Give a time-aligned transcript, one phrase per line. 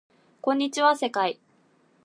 [0.41, 1.39] こんにちは世界